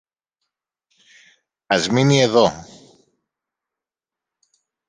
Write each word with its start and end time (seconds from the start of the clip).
Ας 1.73 1.83
μείνει 1.89 2.17
εδώ. 2.21 2.45